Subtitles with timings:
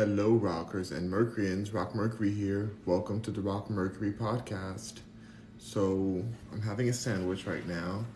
[0.00, 1.74] Hello, rockers and Mercuryans.
[1.74, 2.70] Rock Mercury here.
[2.86, 5.00] Welcome to the Rock Mercury podcast.
[5.58, 8.06] So, I'm having a sandwich right now,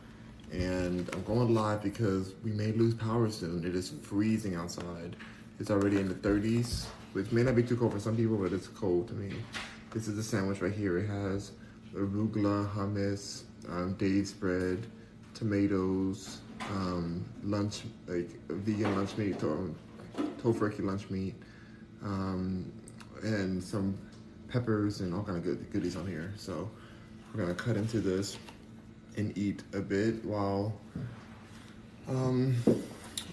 [0.50, 3.66] and I'm going live because we may lose power soon.
[3.66, 5.16] It is freezing outside.
[5.60, 8.54] It's already in the 30s, which may not be too cold for some people, but
[8.54, 9.36] it's cold to me.
[9.92, 10.96] This is the sandwich right here.
[10.96, 11.52] It has
[11.94, 14.86] arugula, hummus, um, Dave's bread,
[15.34, 16.38] tomatoes,
[16.70, 19.74] um, lunch, like vegan lunch meat, to-
[20.42, 21.34] Tofurky lunch meat,
[22.04, 22.70] um,
[23.22, 23.98] and some
[24.48, 26.32] peppers and all kind of good goodies on here.
[26.36, 26.70] So
[27.32, 28.38] we're gonna cut into this
[29.16, 30.74] and eat a bit while
[32.08, 32.54] um,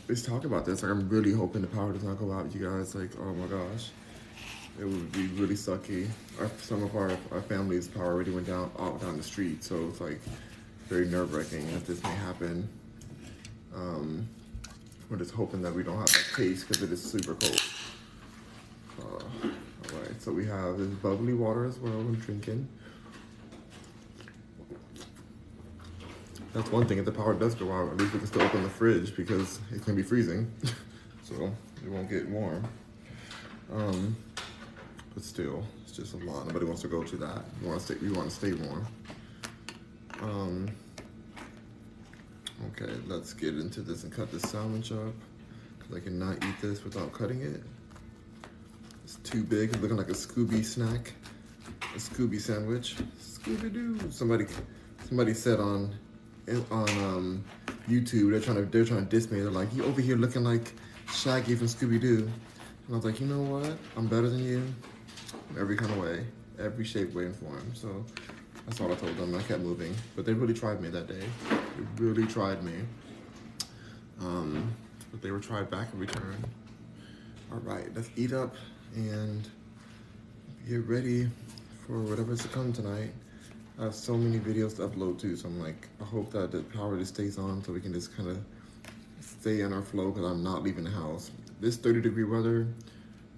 [0.07, 0.83] let's talk about this.
[0.83, 2.95] Like I'm really hoping the power does not go out, you guys.
[2.95, 3.89] Like oh my gosh,
[4.79, 6.07] it would be really sucky.
[6.39, 9.87] Our, some of our our family's power already went down out down the street, so
[9.89, 10.19] it's like
[10.87, 12.67] very nerve wracking that this may happen.
[13.75, 14.27] Um,
[15.09, 17.61] we're just hoping that we don't have that case because it is super cold.
[19.01, 19.05] Uh,
[19.93, 21.93] all right, so we have this bubbly water as well.
[21.93, 22.67] I'm drinking.
[26.53, 26.97] That's one thing.
[26.97, 29.59] If the power does go out, at least we can still open the fridge because
[29.71, 30.51] it's gonna be freezing,
[31.23, 31.51] so
[31.83, 32.67] it won't get warm.
[33.73, 34.15] Um,
[35.13, 36.45] but still, it's just a lot.
[36.47, 37.43] Nobody wants to go to that.
[37.61, 38.07] We want to stay.
[38.09, 38.87] Want to stay warm.
[40.21, 40.69] Um.
[42.73, 45.13] Okay, let's get into this and cut this sandwich up
[45.79, 47.63] because I cannot eat this without cutting it.
[49.23, 49.75] Too big.
[49.77, 51.13] Looking like a Scooby snack,
[51.81, 52.95] a Scooby sandwich.
[53.19, 54.11] Scooby Doo.
[54.11, 54.45] Somebody,
[55.07, 55.93] somebody said on
[56.69, 57.43] on um,
[57.87, 59.39] YouTube they're trying to they're trying to diss me.
[59.39, 60.73] They're like, you over here looking like
[61.11, 62.29] Shaggy from Scooby Doo.
[62.87, 63.77] And I was like, you know what?
[63.95, 64.63] I'm better than you.
[65.59, 66.25] Every kind of way,
[66.59, 67.73] every shape, way, and form.
[67.73, 68.03] So
[68.65, 69.35] that's all I told them.
[69.35, 71.25] I kept moving, but they really tried me that day.
[71.49, 72.73] They really tried me.
[74.19, 74.75] Um,
[75.11, 76.45] but they were tried back in return.
[77.51, 78.55] All right, let's eat up
[78.95, 79.47] and
[80.67, 81.29] get ready
[81.85, 83.11] for whatever's to come tonight.
[83.79, 86.61] I have so many videos to upload too, so I'm like, I hope that the
[86.61, 88.39] power just stays on so we can just kind of
[89.19, 91.31] stay in our flow because I'm not leaving the house.
[91.59, 92.67] This 30 degree weather,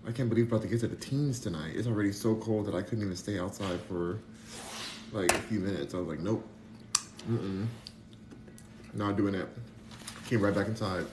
[0.08, 1.74] I can't believe about to get to the teens tonight.
[1.76, 4.20] It's already so cold that I couldn't even stay outside for
[5.12, 5.94] like a few minutes.
[5.94, 6.46] I was like, nope,
[7.30, 7.66] mm-mm,
[8.94, 9.48] not doing it.
[10.28, 11.06] Came right back inside.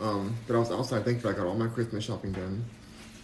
[0.00, 1.04] Um, but I was outside.
[1.04, 2.64] Thankfully, I got all my Christmas shopping done.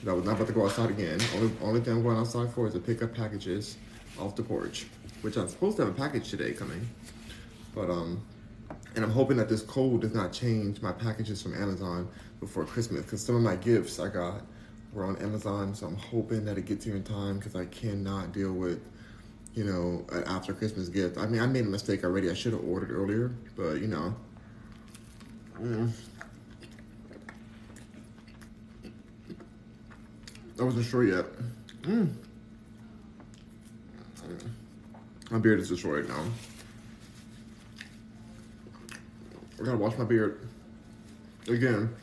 [0.07, 1.19] I was not about to go outside again.
[1.35, 3.77] Only, only thing I'm going outside for is to pick up packages
[4.19, 4.87] off the porch,
[5.23, 6.87] which I'm supposed to have a package today coming.
[7.75, 8.23] But um,
[8.95, 12.09] and I'm hoping that this cold does not change my packages from Amazon
[12.41, 14.43] before Christmas because some of my gifts I got
[14.93, 18.33] were on Amazon, so I'm hoping that it gets here in time because I cannot
[18.33, 18.81] deal with,
[19.55, 21.19] you know, an after Christmas gift.
[21.19, 22.31] I mean, I made a mistake already.
[22.31, 24.15] I should have ordered earlier, but you know.
[25.61, 25.91] Mm.
[30.59, 31.27] I wasn't sure yet.
[31.83, 32.15] Mm.
[35.31, 36.25] My beard is destroyed now.
[39.61, 40.47] I gotta wash my beard
[41.49, 41.95] again.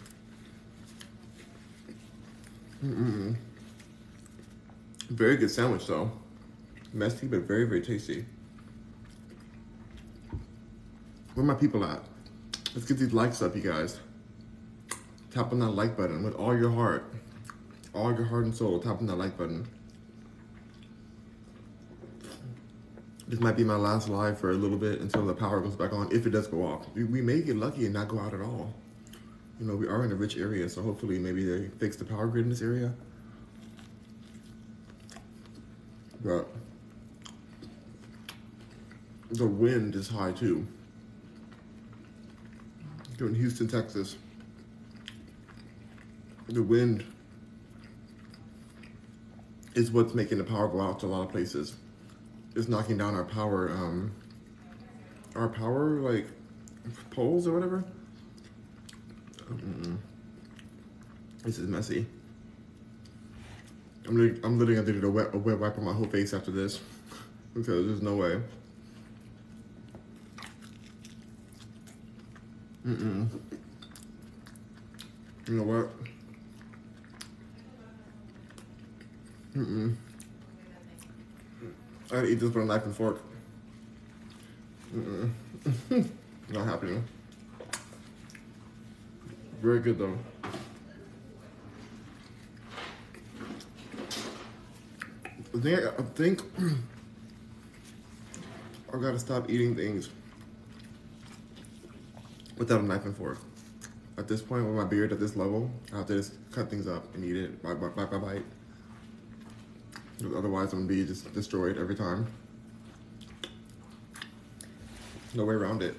[2.84, 3.36] Mm-mm.
[5.10, 6.12] Very good sandwich though.
[6.94, 8.26] Messy but very very tasty.
[11.36, 12.02] Where my people at?
[12.76, 14.00] Let's get these likes up, you guys.
[15.32, 17.14] Tap on that like button with all your heart,
[17.94, 18.80] all your heart and soul.
[18.80, 19.68] tapping that like button.
[23.28, 25.94] This might be my last live for a little bit until the power goes back
[25.94, 26.86] on, if it does go off.
[26.94, 28.74] We, may get lucky and not go out at all.
[29.60, 32.28] You know, we are in a rich area, so hopefully maybe they fix the power
[32.28, 32.94] grid in this area.
[36.24, 36.50] But
[39.30, 40.68] the wind is high too.
[43.18, 44.18] Here in Houston, Texas,
[46.50, 47.06] the wind
[49.76, 51.76] is what's making the power go out to a lot of places
[52.56, 54.12] is knocking down our power, um,
[55.36, 56.28] our power like
[57.10, 57.84] poles or whatever.
[59.50, 59.98] Mm-mm.
[61.44, 62.06] This is messy.
[64.08, 66.34] I'm literally, I'm literally gonna do a wet, a wet wipe on my whole face
[66.34, 66.80] after this
[67.54, 68.42] because there's no way.
[72.86, 73.30] Mm-mm.
[75.48, 75.92] You know what?
[79.56, 79.96] Mm-mm.
[82.10, 83.22] I gotta eat this with a knife and fork.
[84.96, 85.32] Mm-mm.
[86.50, 87.04] Not happening.
[89.62, 90.18] Very good though.
[95.54, 96.42] I think I think
[98.94, 100.10] I gotta stop eating things
[102.58, 103.38] without a knife and fork.
[104.18, 106.88] At this point, with my beard at this level, I have to just cut things
[106.88, 108.46] up and eat it bite, bite, bite, bite, bite.
[110.24, 112.28] Otherwise, I'm gonna be just destroyed every time.
[115.34, 115.96] No way around it.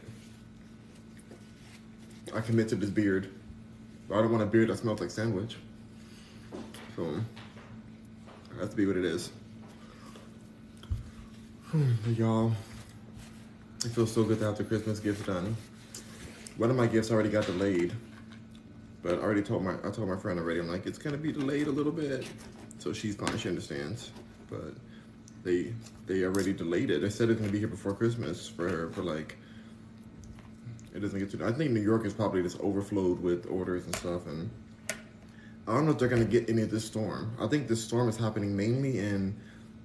[2.35, 3.31] I commit to this beard.
[4.09, 5.57] But I don't want a beard that smells like sandwich.
[6.97, 9.31] So, it has to be what it is.
[12.17, 12.53] Y'all,
[13.85, 15.57] it feels so good to have the Christmas gifts done.
[16.59, 17.95] One of my gifts already got delayed,
[19.03, 20.61] but I already told my I told my friend already.
[20.61, 22.27] I'm like, it's gonna be delayed a little bit,
[22.83, 23.39] so she's fine.
[23.39, 24.11] She understands,
[24.51, 24.75] but
[25.45, 25.73] they
[26.07, 27.01] they already delayed it.
[27.01, 29.37] They said it's gonna be here before Christmas for her, For like,
[30.93, 31.47] it doesn't get to.
[31.47, 34.51] I think New York is probably just overflowed with orders and stuff, and
[35.69, 37.37] I don't know if they're gonna get any of this storm.
[37.41, 39.37] I think this storm is happening mainly in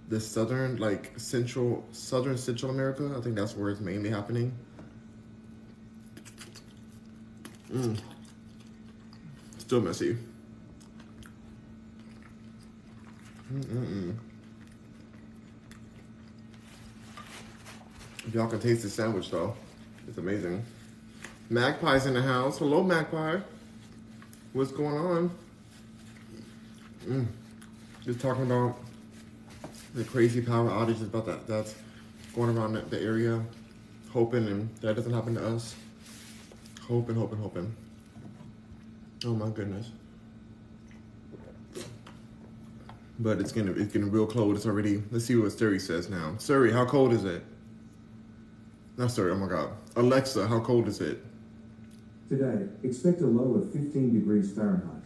[0.09, 3.13] the southern, like central, southern Central America.
[3.15, 4.57] I think that's where it's mainly happening.
[7.71, 7.99] Mm.
[9.59, 10.17] Still messy.
[13.53, 14.15] Mm-mm-mm.
[18.33, 19.55] Y'all can taste the sandwich though,
[20.07, 20.65] it's amazing.
[21.49, 22.57] Magpie's in the house.
[22.57, 23.39] Hello, Magpie.
[24.51, 25.31] What's going on?
[27.05, 27.27] Mm.
[28.03, 28.77] Just talking about
[29.95, 31.75] the crazy power outages about that that's
[32.35, 33.41] going around the, area,
[34.11, 35.75] hoping and that doesn't happen to us.
[36.81, 37.75] Hoping, hoping, hoping.
[39.25, 39.89] Oh my goodness.
[43.19, 44.55] But it's gonna it's getting real cold.
[44.55, 45.03] It's already.
[45.11, 46.35] Let's see what Siri says now.
[46.37, 47.43] Siri, how cold is it?
[48.97, 49.31] Not Siri.
[49.31, 49.71] Oh my God.
[49.95, 51.23] Alexa, how cold is it?
[52.29, 55.01] Today, expect a low of 15 degrees Fahrenheit.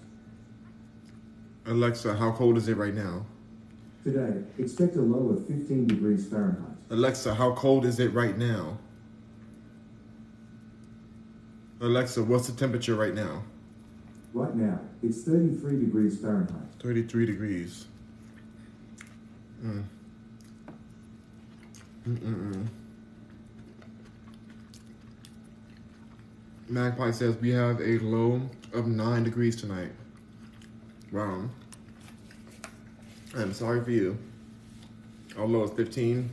[1.67, 3.25] Alexa, how cold is it right now?
[4.03, 6.75] Today, expect a low of 15 degrees Fahrenheit.
[6.89, 8.79] Alexa, how cold is it right now?
[11.79, 13.43] Alexa, what's the temperature right now?
[14.33, 16.57] Right now, it's 33 degrees Fahrenheit.
[16.81, 17.85] 33 degrees.
[19.63, 19.83] Mm.
[22.07, 22.67] Mm-mm-mm.
[26.67, 28.41] Magpie says we have a low
[28.73, 29.91] of 9 degrees tonight.
[31.11, 31.43] Wow.
[33.35, 34.17] I'm sorry for you.
[35.37, 36.29] Our low is 15.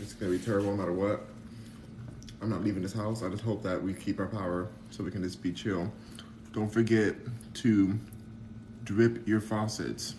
[0.00, 1.26] It's to be terrible no matter what.
[2.40, 3.22] I'm not leaving this house.
[3.22, 5.90] I just hope that we keep our power so we can just be chill.
[6.52, 7.14] Don't forget
[7.54, 7.98] to
[8.84, 10.14] drip your faucets.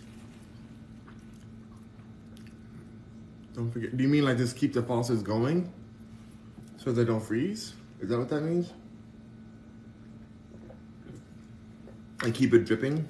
[3.58, 3.96] Don't forget.
[3.96, 5.72] Do you mean like just keep the faucets going
[6.76, 7.74] so they don't freeze?
[8.00, 8.72] Is that what that means?
[12.22, 13.08] And keep it dripping?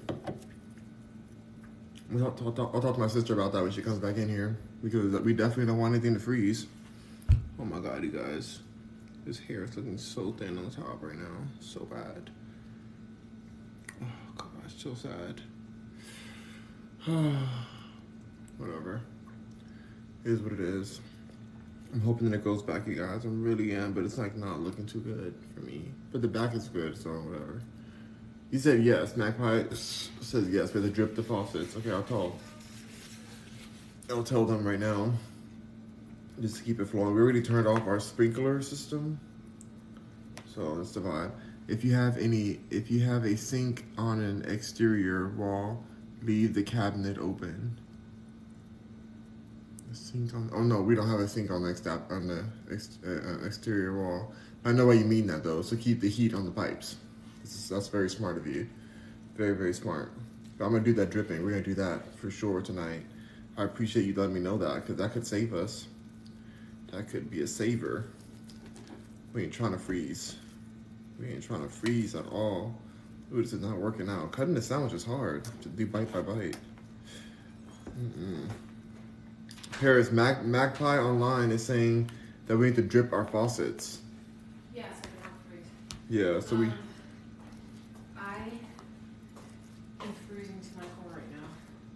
[2.19, 4.57] I'll talk, I'll talk to my sister about that when she comes back in here
[4.83, 6.67] because we definitely don't want anything to freeze.
[7.61, 8.61] Oh my god, you guys.
[9.27, 11.37] His hair is looking so thin on the top right now.
[11.61, 12.31] So bad.
[14.03, 14.07] Oh
[14.39, 15.43] gosh, so sad.
[18.57, 19.03] Whatever.
[20.29, 21.01] Is what it is.
[21.91, 23.25] I'm hoping that it goes back, you guys.
[23.25, 25.87] I really am, but it's like not looking too good for me.
[26.13, 27.63] But the back is good, so whatever.
[28.51, 29.17] You said yes.
[29.17, 30.75] Magpie says yes.
[30.75, 31.75] We the drip the faucets.
[31.77, 32.37] Okay, I'll tell.
[34.11, 35.15] I'll tell them right now.
[36.43, 37.15] Just to keep it flowing.
[37.15, 39.19] We already turned off our sprinkler system.
[40.55, 41.31] So that's the vibe.
[41.69, 45.83] If you have any, if you have a sink on an exterior wall,
[46.23, 47.79] leave the cabinet open.
[49.93, 52.99] Sink on, oh no, we don't have a sink on the, exta- on the ex,
[53.07, 54.33] uh, uh exterior wall.
[54.65, 56.97] I know why you mean that though, so keep the heat on the pipes.
[57.41, 58.69] That's, that's very smart of you.
[59.37, 60.13] Very, very smart.
[60.59, 61.43] But I'm gonna do that dripping.
[61.43, 63.03] We're gonna do that for sure tonight.
[63.57, 65.87] I appreciate you letting me know that because that could save us.
[66.93, 68.07] That could be a saver.
[69.33, 70.37] We ain't trying to freeze.
[71.19, 72.75] We ain't trying to freeze at all.
[73.33, 74.33] Ooh, this is not working out.
[74.33, 76.57] Cutting the sandwich is hard to do bite by bite.
[77.99, 78.49] Mm-mm.
[79.81, 82.11] Paris Mag- Magpie Online is saying
[82.47, 84.01] that we need to drip our faucets.
[84.75, 84.85] Can
[85.49, 85.67] freeze.
[86.11, 86.67] Yeah, so we.
[86.67, 86.75] Um,
[88.17, 88.35] I
[90.01, 91.47] am freezing to my core right now.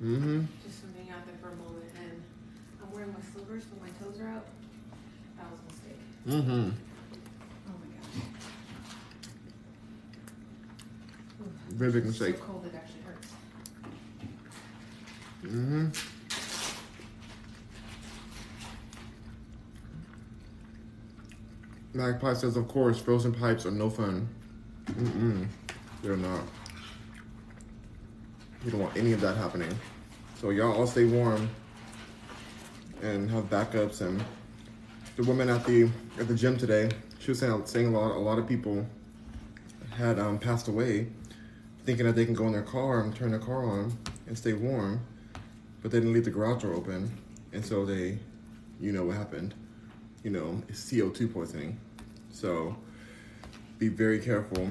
[0.07, 0.45] Mm-hmm.
[0.65, 2.23] Just swimming out there for a moment, and
[2.81, 4.47] I'm wearing my slippers, but my toes are out.
[5.39, 6.01] That was a mistake.
[6.29, 6.71] Mm-hmm.
[7.67, 8.27] Oh my gosh.
[11.71, 12.37] Very big It's mistake.
[12.39, 13.29] So cold it actually hurts.
[15.43, 16.12] Mm-hmm.
[21.95, 24.29] Magpie says, of course, frozen pipes are no fun.
[24.87, 25.47] Mm-mm.
[26.03, 26.43] They're not.
[28.65, 29.75] You don't want any of that happening.
[30.41, 31.49] So y'all all stay warm
[33.03, 34.01] and have backups.
[34.01, 34.25] And
[35.17, 38.19] the woman at the at the gym today, she was saying, saying a lot a
[38.19, 38.87] lot of people
[39.91, 41.09] had um, passed away
[41.85, 43.97] thinking that they can go in their car and turn their car on
[44.27, 45.01] and stay warm,
[45.83, 47.11] but they didn't leave the garage door open,
[47.53, 48.19] and so they,
[48.81, 49.55] you know what happened,
[50.23, 51.79] you know, it's CO2 poisoning.
[52.31, 52.77] So
[53.79, 54.69] be very careful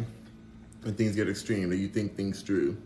[0.83, 2.77] when things get extreme that you think things through.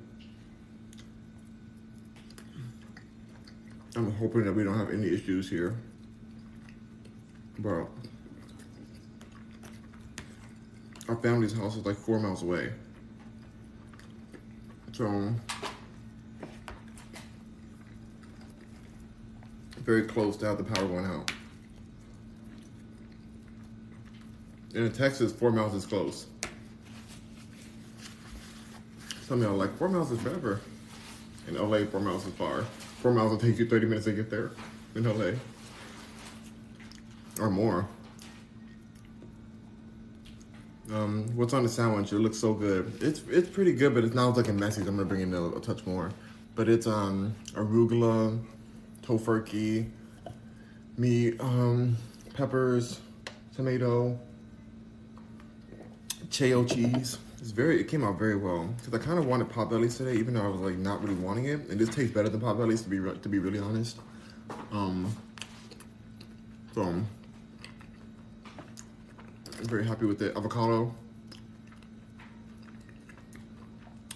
[3.95, 5.75] I'm hoping that we don't have any issues here.
[7.59, 7.87] But
[11.07, 12.73] our family's house is like four miles away.
[14.91, 15.33] So
[19.85, 21.31] very close to have the power going out.
[24.75, 26.27] And in Texas, four miles is close.
[29.25, 30.59] Some of y'all like, four miles is forever.
[31.47, 32.63] In LA, four miles is far.
[33.01, 34.51] Four miles will take you 30 minutes to get there
[34.93, 35.31] in LA.
[37.39, 37.87] Or more.
[40.91, 42.11] Um, what's on the sandwich?
[42.11, 43.01] It looks so good.
[43.01, 44.81] It's it's pretty good, but it's now looking messy.
[44.81, 46.11] So I'm gonna bring in a, a touch more.
[46.53, 48.39] But it's um arugula,
[49.01, 49.89] Tofurky,
[50.97, 51.97] meat, um,
[52.35, 52.99] peppers,
[53.55, 54.19] tomato,
[56.35, 57.17] Chao cheese.
[57.39, 57.79] It's very.
[57.79, 60.49] It came out very well because I kind of wanted potbellies today, even though I
[60.49, 61.69] was like not really wanting it.
[61.69, 63.99] And this tastes better than potbellies to be to be really honest.
[64.69, 65.15] Um.
[66.73, 67.07] So I'm
[69.61, 70.35] very happy with it.
[70.35, 70.93] Avocado,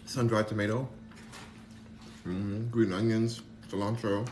[0.06, 0.90] sun dried tomato,
[2.28, 4.28] mm, green onions, cilantro,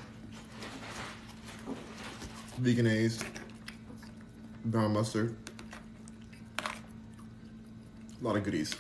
[2.58, 3.24] Vegenaise,
[4.65, 5.38] brown mustard.
[8.20, 8.76] A lot of goodies.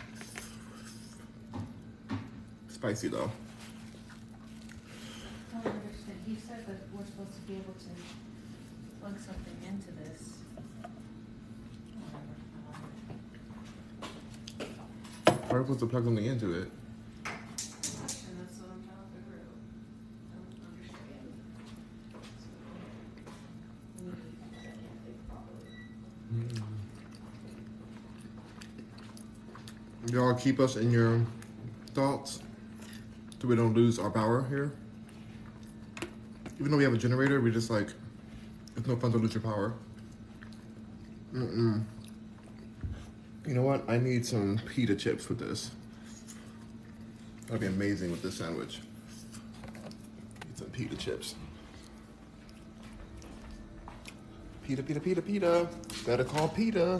[2.69, 3.29] Spicy though.
[5.53, 6.19] I don't understand.
[6.25, 7.89] He said that we're supposed to be able to
[8.99, 10.39] plug something into this.
[15.27, 15.45] Whatever.
[15.47, 16.67] How are we supposed to plug something into it?
[16.67, 16.73] And
[18.41, 19.53] that's what I'm trying to figure out.
[20.33, 21.29] I don't understand.
[22.41, 22.49] So,
[23.99, 25.71] we need to get that thing properly.
[30.17, 31.23] Y'all keep us in your
[31.93, 32.39] thoughts
[33.39, 34.71] so we don't lose our power here.
[36.59, 37.93] Even though we have a generator, we just like,
[38.75, 39.75] it's no fun to lose your power.
[41.35, 41.83] Mm-mm.
[43.45, 43.87] You know what?
[43.87, 45.69] I need some pita chips with this.
[47.45, 48.79] That'd be amazing with this sandwich.
[50.47, 51.35] Need some pita chips.
[54.63, 55.69] Pita, pita, pita, pita.
[56.07, 56.97] Better call pita.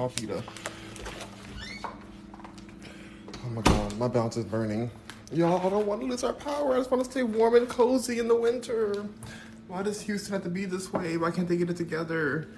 [0.00, 0.42] Call pita.
[1.84, 4.90] Oh my god, my bounce is burning.
[5.30, 6.72] Y'all, I don't want to lose our power.
[6.72, 9.06] I just want to stay warm and cozy in the winter.
[9.68, 11.18] Why does Houston have to be this way?
[11.18, 12.48] Why can't they get it together?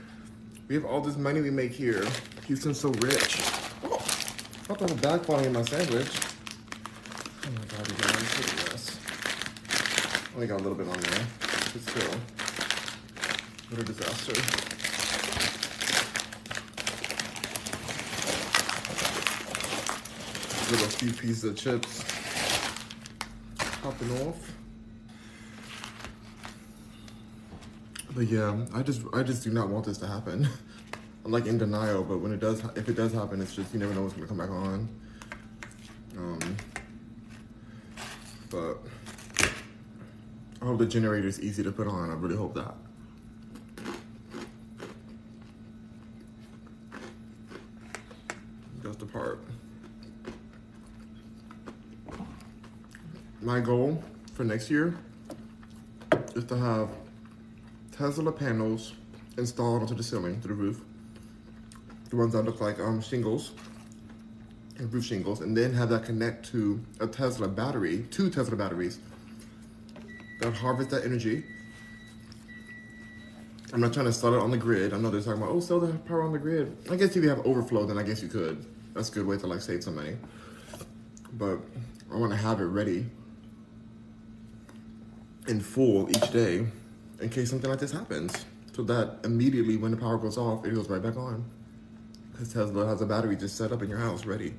[0.68, 2.06] We have all this money we make here.
[2.46, 3.42] Houston's so rich.
[3.82, 6.10] Oh, I thought there was a bag falling in my sandwich.
[7.44, 9.00] Oh my god, you guys, look at this.
[10.36, 11.26] Only got a little bit on there.
[11.40, 12.20] But still,
[13.68, 14.81] what a disaster.
[20.72, 22.02] Little few pieces of chips
[23.82, 24.52] popping off.
[28.14, 30.48] But yeah, I just I just do not want this to happen.
[31.26, 33.80] I'm like in denial, but when it does, if it does happen, it's just you
[33.80, 34.88] never know what's gonna come back on.
[36.16, 36.56] Um,
[38.48, 38.78] but
[40.62, 42.08] I hope the generator is easy to put on.
[42.08, 42.74] I really hope that.
[48.82, 49.44] That's the part.
[53.42, 54.00] My goal
[54.34, 54.96] for next year
[56.36, 56.90] is to have
[57.90, 58.92] Tesla panels
[59.36, 60.80] installed onto the ceiling, to the roof.
[62.10, 63.50] The ones that look like um, shingles,
[64.78, 69.00] roof shingles, and then have that connect to a Tesla battery, two Tesla batteries
[70.40, 71.42] that harvest that energy.
[73.72, 74.94] I'm not trying to sell it on the grid.
[74.94, 76.76] I know they're talking about, oh, sell the power on the grid.
[76.88, 78.64] I guess if you have overflow, then I guess you could.
[78.94, 80.16] That's a good way to like save some money.
[81.32, 81.58] But
[82.12, 83.10] I want to have it ready
[85.48, 86.66] in full each day
[87.20, 88.44] in case something like this happens.
[88.74, 91.44] So that immediately when the power goes off, it goes right back on.
[92.32, 94.54] Because Tesla has a battery just set up in your house ready.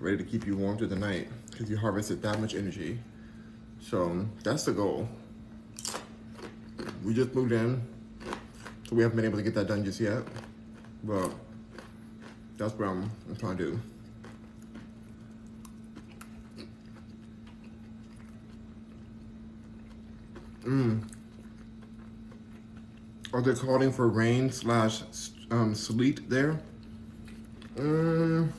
[0.00, 1.28] Ready to keep you warm through the night.
[1.50, 2.98] Because you harvested that much energy.
[3.80, 5.08] So that's the goal.
[7.04, 7.80] We just moved in.
[8.88, 10.22] So we haven't been able to get that done just yet.
[11.04, 11.30] But
[12.56, 13.80] that's what I'm, I'm trying to do.
[20.64, 21.06] Mm.
[23.32, 25.02] Are they calling for rain slash
[25.50, 26.60] um, sleet there?
[27.76, 28.50] Mm,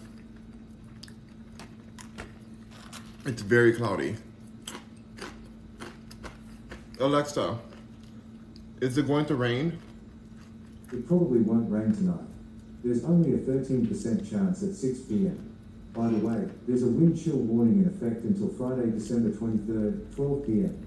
[3.26, 4.18] it's very cloudy.
[7.00, 7.58] Alexa,
[8.82, 9.80] is it going to rain?
[10.92, 12.20] It probably won't rain tonight.
[12.84, 15.56] There's only a 13% chance at 6 pm.
[15.94, 20.46] By the way, there's a wind chill warning in effect until Friday, December 23rd, 12
[20.46, 20.85] pm.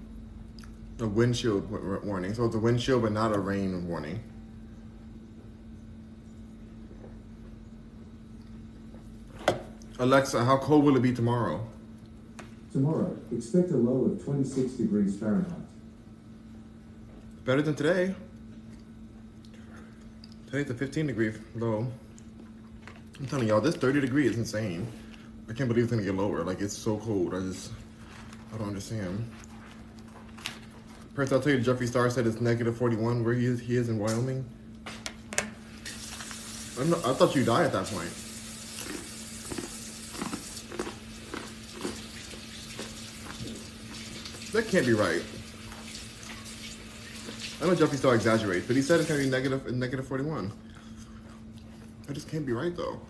[1.01, 1.69] A windshield
[2.03, 2.33] warning.
[2.33, 4.21] So it's a windshield, but not a rain warning.
[9.97, 11.65] Alexa, how cold will it be tomorrow?
[12.71, 15.59] Tomorrow, expect a low of 26 degrees Fahrenheit.
[17.43, 18.13] Better than today.
[20.45, 21.87] Today's a 15 degree low.
[23.19, 24.87] I'm telling y'all, this 30 degree is insane.
[25.49, 26.43] I can't believe it's gonna get lower.
[26.43, 27.33] Like it's so cold.
[27.33, 27.71] I just,
[28.53, 29.29] I don't understand.
[31.19, 33.59] First, I'll tell you, Jeffree Star said it's negative 41 where he is.
[33.59, 34.45] He is in Wyoming.
[36.77, 38.09] Not, I thought you die at that point.
[44.53, 45.21] That can't be right.
[47.61, 50.53] I know Jeffree Star exaggerates, but he said it's gonna be negative negative 41.
[52.07, 53.01] That just can't be right though.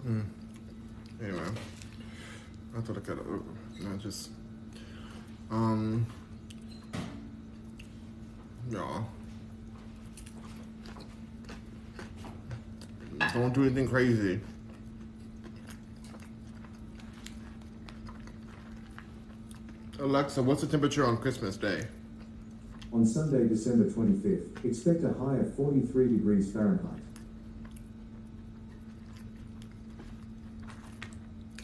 [0.00, 0.22] Hmm.
[1.22, 1.48] Anyway,
[2.76, 3.26] I thought I could have
[3.80, 4.30] not just
[5.50, 6.06] um
[8.70, 9.04] yeah.
[13.34, 14.40] Don't do anything crazy.
[19.98, 21.86] Alexa, what's the temperature on Christmas Day?
[22.92, 27.00] On Sunday, December 25th, expect a high of 43 degrees Fahrenheit.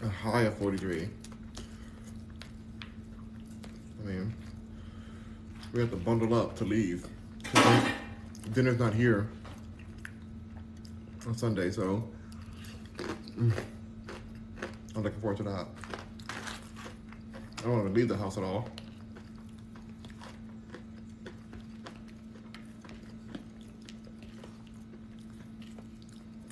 [0.01, 1.09] A high of 43.
[4.01, 4.33] I mean,
[5.73, 7.07] we have to bundle up to leave.
[8.53, 9.29] Dinner's not here
[11.27, 12.09] on Sunday, so
[13.39, 13.53] I'm
[14.95, 15.67] looking forward to that.
[17.59, 18.69] I don't want to leave the house at all.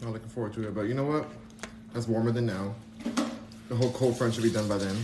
[0.03, 1.29] I'm looking forward to it, but you know what?
[1.93, 2.75] That's warmer than now.
[3.69, 4.97] The whole cold front should be done by then.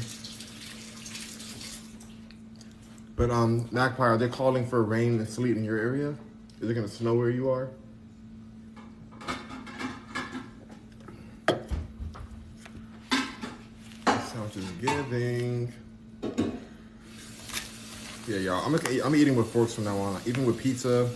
[3.16, 6.14] But um, Magpie, are they calling for rain and sleet in your area?
[6.60, 7.70] Is it gonna snow where you are?
[14.06, 15.72] Sounds is giving.
[18.28, 18.64] Yeah, y'all.
[18.64, 20.20] I'm I'm eating with forks from now on.
[20.24, 21.10] Even with pizza,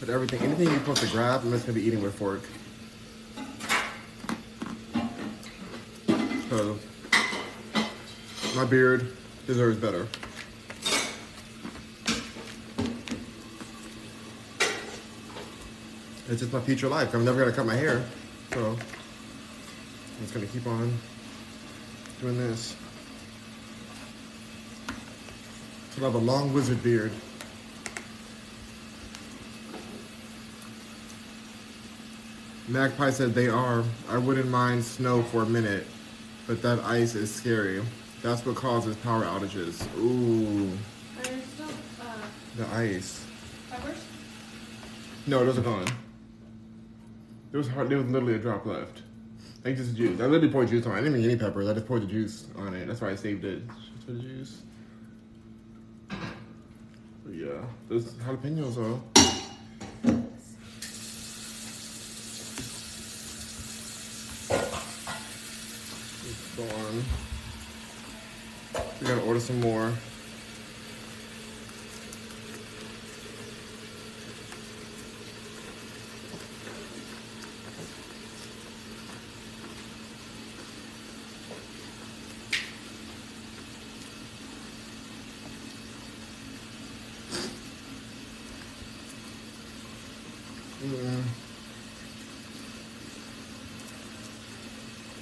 [0.00, 2.42] with everything, anything you're supposed to grab, I'm just gonna be eating with fork.
[6.50, 6.76] So,
[8.60, 10.06] my beard deserves better.
[16.28, 17.14] It's just my future life.
[17.14, 18.04] I'm never gonna cut my hair,
[18.52, 18.78] so I'm
[20.20, 20.92] just gonna keep on
[22.20, 22.76] doing this.
[25.92, 27.12] So I have a long wizard beard.
[32.68, 33.84] Magpie said they are.
[34.10, 35.86] I wouldn't mind snow for a minute,
[36.46, 37.82] but that ice is scary.
[38.22, 39.86] That's what causes power outages.
[39.96, 40.70] Ooh,
[41.22, 41.68] still
[42.02, 42.16] uh,
[42.56, 43.24] the ice.
[43.70, 44.04] peppers?
[45.26, 45.86] No, those are gone.
[47.50, 49.02] There was hard, there was literally a drop left.
[49.60, 50.20] I think just juice.
[50.20, 50.94] I literally poured juice on it.
[50.96, 51.68] I didn't even any peppers.
[51.68, 52.86] I just poured the juice on it.
[52.86, 54.62] That's why I saved it just for the juice.
[56.08, 59.02] But yeah, those jalapenos though.
[66.24, 67.04] It's gone.
[69.00, 69.92] We gotta order some more.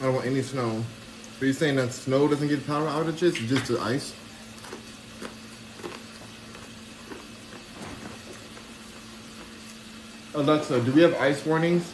[0.01, 0.85] I don't want any snow.
[1.41, 3.35] Are you saying that snow doesn't get power outages?
[3.47, 4.13] Just the ice?
[10.35, 11.93] Oh, Alexa, uh, do we have ice warnings?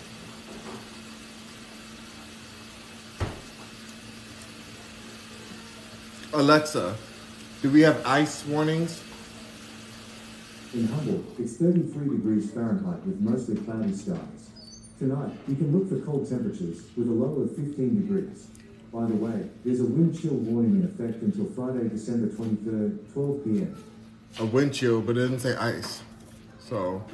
[6.33, 6.96] Alexa,
[7.61, 9.02] do we have ice warnings?
[10.72, 14.50] In Humble, it's 33 degrees Fahrenheit with mostly cloudy skies.
[14.98, 18.48] Tonight, you can look for cold temperatures with a low of 15 degrees.
[18.94, 23.44] By the way, there's a wind chill warning in effect until Friday, December 23rd, 12
[23.44, 23.85] p.m.
[24.38, 26.00] A wind chill, but it didn't say ice.
[26.61, 27.04] So,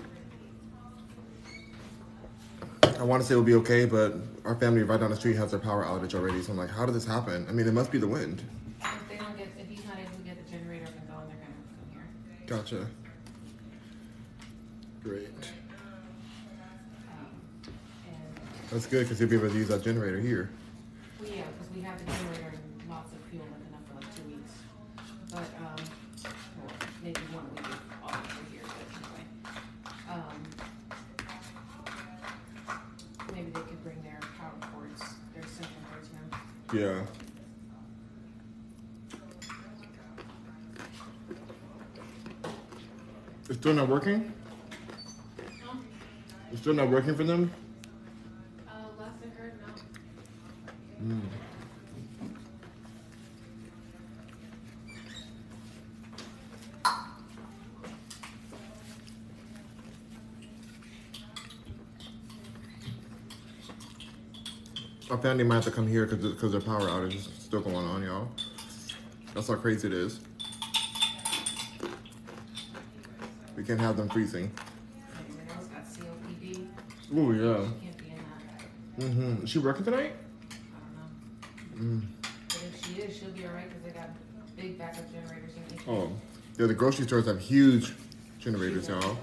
[2.82, 4.14] I want to say it'll be okay, but
[4.44, 6.42] our family right down the street has their power outage already.
[6.42, 7.46] So I'm like, how did this happen?
[7.48, 8.42] I mean, it must be the wind.
[8.82, 11.28] If they don't get, if he's not able to get the generator up and going,
[11.28, 11.54] they're gonna
[11.88, 12.46] come here.
[12.46, 12.86] Gotcha.
[15.02, 15.28] Great.
[17.08, 17.72] Um,
[18.06, 18.40] and,
[18.70, 20.50] That's good because you'll be able to use that generator here.
[21.20, 24.16] Well, yeah, because we have the generator and lots of fuel left enough for like
[24.16, 24.52] two weeks.
[25.30, 29.24] But, um, well, maybe one week if all over here, but anyway.
[30.10, 30.38] Um,
[33.34, 35.02] maybe they could bring their power cords,
[35.34, 36.08] their central cords
[36.72, 36.80] here.
[36.80, 37.06] Yeah.
[43.48, 44.32] It's still not working?
[46.52, 47.52] It's still not working for them?
[48.68, 49.54] uh, last I heard,
[51.00, 51.16] no.
[65.10, 67.76] Our family might have to come here because because their power outage is still going
[67.76, 68.28] on, y'all.
[69.34, 70.20] That's how crazy it is.
[73.56, 74.52] We can't have them freezing.
[75.18, 76.66] Anyone else got COPD?
[77.16, 77.68] Oh yeah.
[77.82, 78.16] Can't be in
[78.98, 79.10] that.
[79.10, 79.44] Mm-hmm.
[79.44, 80.14] Is she working tonight?
[81.80, 81.82] I.
[81.82, 82.02] Mm.
[82.48, 84.10] But if she is, she'll be alright because they got
[84.56, 85.82] big backup generators in each.
[85.88, 86.12] Oh,
[86.58, 86.66] yeah.
[86.66, 87.94] The grocery stores have huge
[88.38, 89.16] generators, y'all.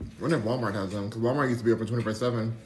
[0.00, 2.56] I wonder if Walmart has them because Walmart used to be open twenty four seven.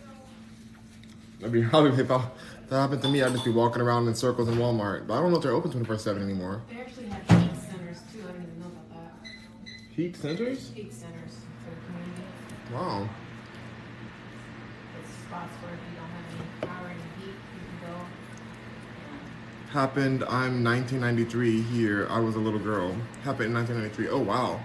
[1.39, 2.25] That'd be how if I,
[2.69, 3.23] that happened to me.
[3.23, 5.53] I'd just be walking around in circles in Walmart, but I don't know if they're
[5.53, 6.63] open twenty four seven anymore.
[6.71, 8.23] They actually have heat centers too.
[8.23, 9.31] I didn't even know about that.
[9.95, 10.71] Heat centers?
[10.75, 12.23] Heat centers for the community.
[12.75, 13.09] Wow.
[15.01, 17.95] It's spots where if you don't have any power and heat, you can go.
[19.09, 19.21] And
[19.71, 20.25] Happened.
[20.25, 22.07] I'm 1993 here.
[22.09, 22.97] I was a little girl.
[23.23, 24.09] Happened in 1993.
[24.09, 24.61] Oh wow.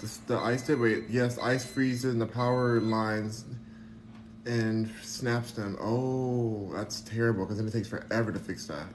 [0.00, 1.04] The, the ice did wait.
[1.08, 3.44] Yes, ice freezes and the power lines
[4.44, 5.76] and snaps them.
[5.80, 8.86] Oh, that's terrible because then it takes forever to fix that.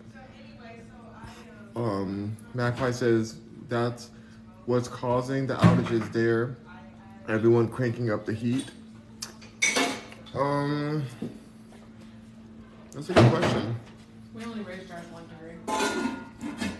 [1.75, 3.37] Um, Magpie says
[3.69, 4.09] that's
[4.65, 6.57] what's causing the outages there.
[7.29, 8.65] Everyone cranking up the heat.
[10.33, 11.05] Um,
[12.93, 13.75] that's a good question.
[14.33, 15.27] We only raised ours one.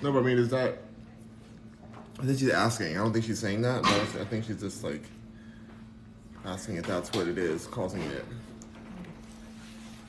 [0.02, 0.80] No, but I mean, is that?
[2.20, 2.98] I think she's asking.
[2.98, 3.84] I don't think she's saying that.
[3.84, 5.04] But I think she's just like
[6.46, 8.26] asking if that's what it is causing it.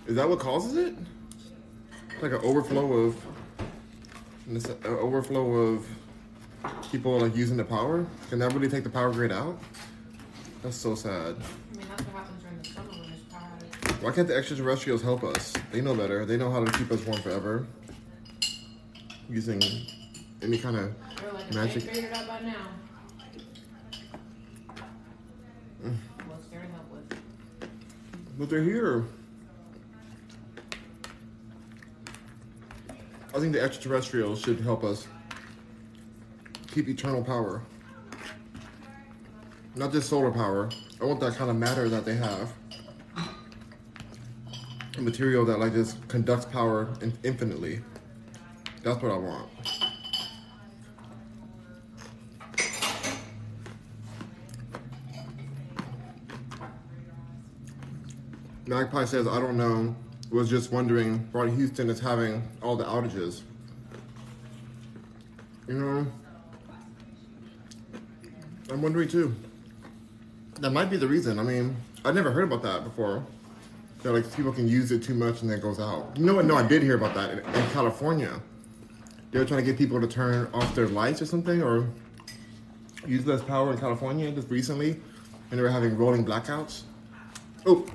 [0.07, 0.95] Is that what causes it?
[2.21, 3.17] Like an overflow of,
[4.47, 5.87] an overflow of
[6.91, 8.07] people like using the power.
[8.31, 9.59] Can that really take the power grid out?
[10.63, 11.13] That's so sad.
[11.13, 13.92] I mean, that's what happens during the summer when there's power outage.
[14.03, 15.53] Why can't the extraterrestrials help us?
[15.71, 16.27] They know better.
[16.27, 17.69] They know how to keep us warm forever.
[19.31, 19.63] Using
[20.43, 20.95] any kind of
[21.33, 21.85] like, Magic.
[21.85, 22.67] they figured out by now.
[26.27, 27.17] What's there to help with?
[28.37, 29.05] But they're here.
[33.33, 35.07] I think the extraterrestrials should help us
[36.67, 37.63] keep eternal power.
[39.77, 40.71] Not just solar power.
[41.01, 42.53] I want that kind of matter that they have.
[45.03, 47.81] Material that like just conducts power in- infinitely.
[48.83, 49.49] That's what I want.
[58.67, 59.95] Magpie says, I don't know.
[60.31, 63.43] Was just wondering why Houston is having all the outages.
[65.69, 66.07] You know,
[68.71, 69.35] I'm wondering too.
[70.61, 71.39] That might be the reason.
[71.39, 73.27] I mean, I never heard about that before.
[74.03, 76.17] That like people can use it too much and then it goes out.
[76.17, 76.45] You know what?
[76.45, 78.41] No, I did hear about that in, in California.
[79.31, 81.89] They were trying to get people to turn off their lights or something, or
[83.07, 85.01] use less power in California just recently,
[85.51, 86.83] and they were having rolling blackouts.
[87.65, 87.87] Oh,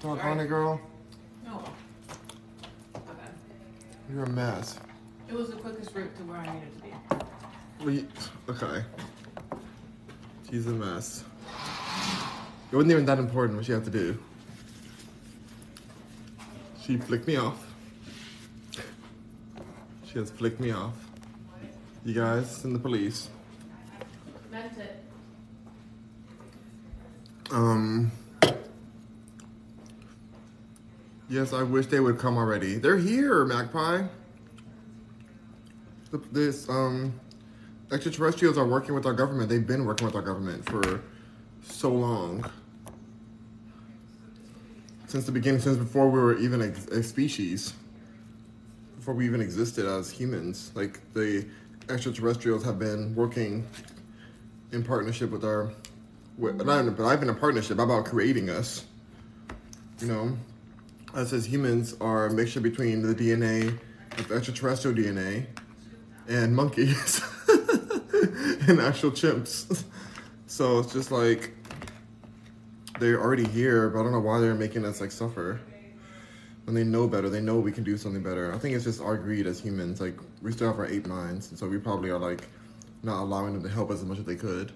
[0.00, 0.80] talk on it, girl.
[1.44, 1.52] My
[3.00, 3.32] bad.
[4.12, 4.78] You're a mess.
[5.28, 7.84] It was the quickest route to where I needed to be.
[7.84, 8.06] We
[8.48, 8.84] okay.
[10.48, 11.24] She's a mess.
[12.70, 14.18] It wasn't even that important what she had to do.
[16.86, 17.66] She flicked me off.
[20.06, 20.94] She has flicked me off.
[22.04, 23.28] You guys and the police.
[24.52, 25.04] That's it.
[27.50, 28.12] Um.
[31.28, 32.76] Yes, I wish they would come already.
[32.76, 34.04] They're here, Magpie.
[36.30, 37.18] This um,
[37.90, 39.48] extraterrestrials are working with our government.
[39.48, 41.02] They've been working with our government for
[41.62, 42.48] so long.
[45.06, 47.72] Since the beginning, since before we were even ex- a species,
[48.96, 51.46] before we even existed as humans, like the
[51.88, 53.64] extraterrestrials have been working
[54.72, 55.72] in partnership with our
[56.36, 58.84] with, not in, but I've been a partnership about creating us.
[60.00, 60.36] You know,
[61.14, 63.78] us as humans are a mixture between the DNA
[64.18, 65.46] of extraterrestrial DNA
[66.28, 67.20] and monkeys
[68.68, 69.84] and actual chimps.
[70.46, 71.55] So it's just like
[72.98, 75.60] they're already here, but I don't know why they're making us like suffer.
[76.64, 78.52] When they know better, they know we can do something better.
[78.52, 80.00] I think it's just our greed as humans.
[80.00, 82.42] Like we still have our ape minds, and so we probably are like
[83.02, 84.72] not allowing them to help us as much as they could.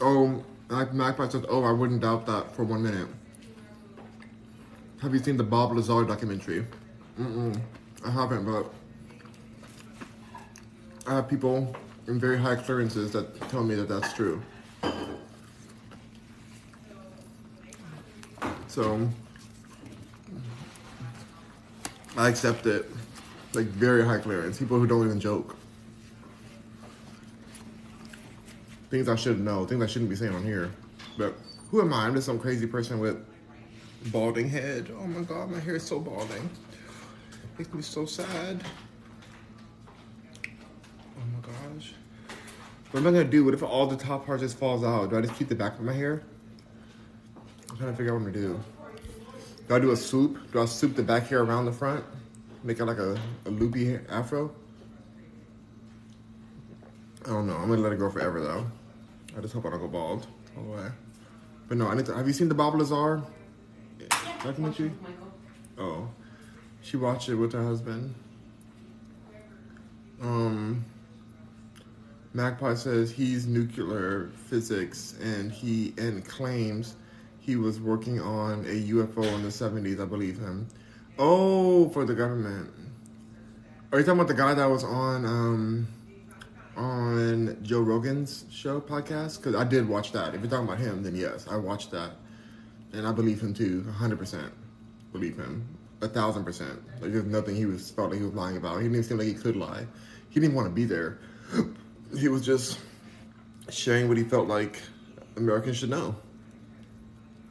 [0.00, 3.08] Oh, Magpie says, oh, I wouldn't doubt that for one minute.
[5.00, 6.66] Have you seen the Bob Lazar documentary?
[7.18, 7.58] Mm-mm,
[8.04, 8.72] I haven't, but
[11.06, 11.74] I have people
[12.06, 14.42] in very high clearances that tell me that that's true.
[18.68, 19.08] So
[22.16, 22.90] I accept it,
[23.54, 24.58] like very high clearance.
[24.58, 25.56] People who don't even joke.
[28.90, 30.70] Things I should know, things I shouldn't be saying on here.
[31.16, 31.34] But
[31.70, 32.06] who am I?
[32.06, 33.16] I'm just some crazy person with
[34.12, 34.90] balding head.
[34.98, 36.50] Oh my god, my hair is so balding.
[37.58, 38.64] Makes me so sad.
[40.46, 41.94] Oh my gosh.
[42.90, 43.44] What am I gonna do?
[43.44, 45.10] What if all the top part just falls out?
[45.10, 46.22] Do I just keep the back of my hair?
[47.70, 48.60] I'm trying to figure out what I'm gonna do.
[49.68, 50.52] Do I do a swoop?
[50.52, 52.04] Do I swoop the back hair around the front?
[52.64, 54.52] Make it like a, a loopy afro?
[57.24, 57.56] I don't know.
[57.56, 58.66] I'm gonna let it go forever though.
[59.36, 60.88] I just hope I don't go bald all the way.
[61.68, 62.14] But no, I need to.
[62.14, 63.22] Have you seen the Bob Lazar
[64.42, 64.92] documentary?
[66.84, 68.14] She watched it with her husband.
[70.20, 70.84] Um,
[72.34, 76.96] Magpie says he's nuclear physics and he and claims
[77.40, 79.98] he was working on a UFO in the 70s.
[79.98, 80.68] I believe him.
[81.18, 82.70] Oh, for the government.
[83.90, 85.88] Are you talking about the guy that was on um
[86.76, 89.38] on Joe Rogan's show podcast?
[89.38, 90.34] Because I did watch that.
[90.34, 92.10] If you're talking about him, then yes, I watched that,
[92.92, 94.52] and I believe him too, hundred percent.
[95.12, 96.80] Believe him, a thousand percent.
[97.00, 98.76] Like there's nothing he was felt like he was lying about.
[98.76, 99.86] He didn't even seem like he could lie.
[100.30, 101.18] He didn't want to be there.
[102.16, 102.78] He was just
[103.70, 104.80] sharing what he felt like
[105.36, 106.14] Americans should know.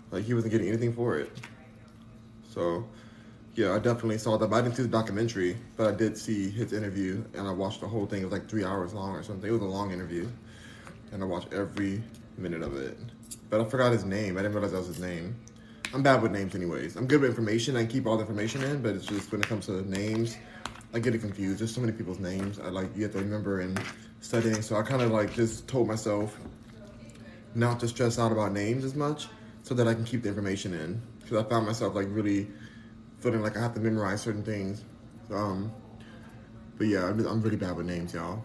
[0.09, 1.29] Like he wasn't getting anything for it.
[2.49, 2.87] So,
[3.55, 4.47] yeah, I definitely saw that.
[4.47, 7.81] But I didn't see the documentary, but I did see his interview, and I watched
[7.81, 8.21] the whole thing.
[8.21, 9.49] It was like three hours long or something.
[9.49, 10.29] It was a long interview,
[11.11, 12.01] and I watched every
[12.37, 12.97] minute of it.
[13.49, 14.37] But I forgot his name.
[14.37, 15.35] I didn't realize that was his name.
[15.93, 16.95] I'm bad with names, anyways.
[16.95, 17.77] I'm good with information.
[17.77, 20.37] I keep all the information in, but it's just when it comes to names,
[20.91, 21.59] I get it confused.
[21.59, 22.57] There's so many people's names.
[22.57, 23.79] I like you have to remember and
[24.19, 24.63] studying.
[24.63, 26.35] So I kind of like just told myself
[27.53, 29.27] not to stress out about names as much,
[29.61, 30.99] so that I can keep the information in.
[31.19, 32.47] Because I found myself like really
[33.19, 34.83] feeling like I have to memorize certain things.
[35.31, 35.71] Um,
[36.79, 38.43] but yeah, I'm, I'm really bad with names, y'all.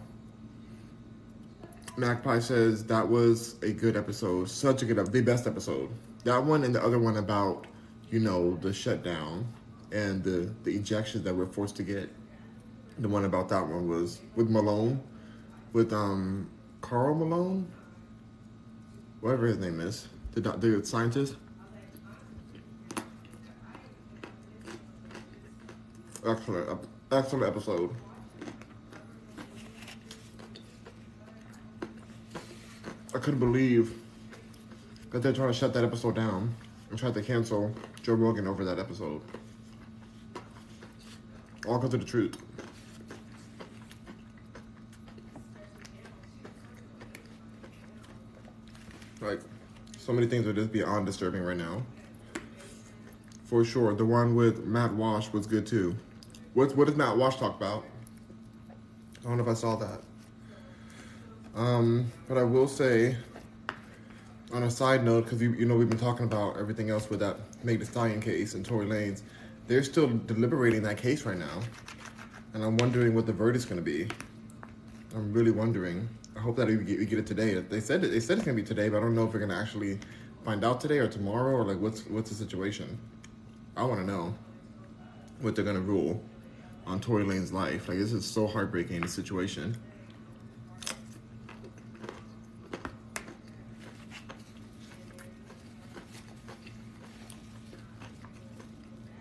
[1.97, 5.89] Magpie says that was a good episode, such a good, the best episode.
[6.23, 7.65] That one and the other one about,
[8.09, 9.51] you know, the shutdown
[9.91, 12.09] and the the ejections that we're forced to get.
[12.99, 15.01] The one about that one was with Malone,
[15.71, 16.49] with um
[16.81, 17.71] Carl Malone,
[19.21, 21.35] whatever his name is, the the scientist.
[26.25, 27.95] Excellent, excellent episode.
[33.15, 33.98] I couldn't believe
[35.11, 36.55] that they're trying to shut that episode down
[36.89, 39.21] and tried to cancel Joe Rogan over that episode.
[41.67, 42.37] All because of the truth.
[49.21, 49.41] Like,
[49.97, 51.83] so many things are just beyond disturbing right now.
[53.43, 55.95] For sure, the one with Matt Walsh was good too.
[56.53, 57.83] What what does Matt Walsh talk about?
[59.19, 60.01] I don't know if I saw that.
[61.55, 63.17] Um, but I will say,
[64.51, 67.19] on a side note, because you, you know we've been talking about everything else with
[67.19, 69.21] that Meg Thee Stallion case and Tory Lanez,
[69.67, 71.61] they're still deliberating that case right now,
[72.53, 74.07] and I'm wondering what the verdict's going to be.
[75.15, 76.07] I'm really wondering.
[76.35, 77.53] I hope that we get, we get it today.
[77.55, 79.33] They said it, they said it's going to be today, but I don't know if
[79.33, 79.99] we're going to actually
[80.45, 82.97] find out today or tomorrow or like what's what's the situation.
[83.75, 84.33] I want to know
[85.41, 86.23] what they're going to rule
[86.85, 87.87] on Tory Lanez life.
[87.87, 89.77] Like this is so heartbreaking the situation.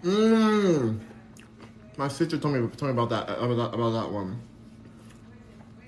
[0.09, 0.99] Mmm.
[1.97, 4.41] My sister told me told me about that about about that one.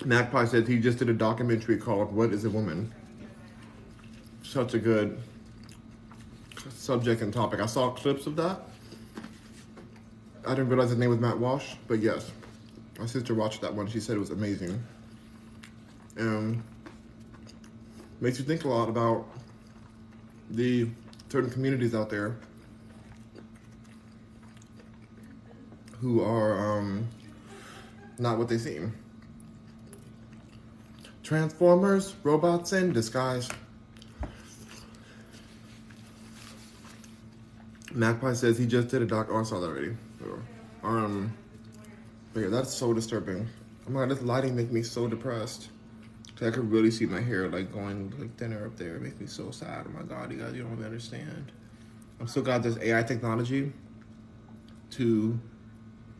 [0.04, 2.92] Magpie said he just did a documentary called "What Is a Woman."
[4.42, 5.22] Such a good
[6.68, 7.61] subject and topic.
[7.61, 8.61] I saw clips of that,
[10.46, 12.30] I didn't realize his name was Matt Walsh, but yes,
[12.98, 13.87] my sister watched that one.
[13.87, 14.83] She said it was amazing.
[16.16, 16.62] And
[18.20, 19.26] makes you think a lot about
[20.50, 20.88] the
[21.30, 22.37] certain communities out there
[26.00, 27.06] who are um,
[28.18, 28.94] not what they seem.
[31.22, 33.48] Transformers, robots in disguise.
[37.92, 39.28] Magpie says he just did a doc.
[39.32, 39.96] I saw that already.
[40.82, 41.32] Um,
[42.32, 43.48] but yeah, that's so disturbing.
[43.86, 45.68] Oh my god, this lighting makes me so depressed.
[46.36, 48.96] 'Cause I could really see my hair like going like thinner up there.
[48.96, 49.86] It makes me so sad.
[49.86, 51.52] Oh my god, you guys, you don't even understand.
[52.18, 53.72] I'm so glad there's AI technology
[54.92, 55.38] to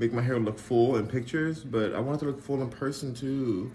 [0.01, 2.71] make my hair look full in pictures, but I want it to look full in
[2.71, 3.71] person too.